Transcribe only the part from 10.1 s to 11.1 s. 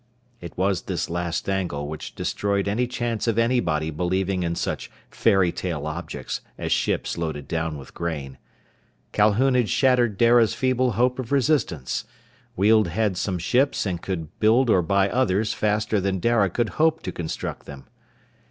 Dara's feeble